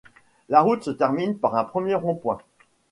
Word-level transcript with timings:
La 0.49 0.61
route 0.61 0.81
se 0.85 0.89
termine 0.89 1.37
par 1.37 1.53
un 1.55 1.63
premier 1.63 1.93
rond-point. 1.93 2.39